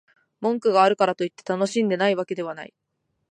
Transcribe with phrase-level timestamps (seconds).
[0.39, 2.73] 文句があるからといって、楽しんでないわけではない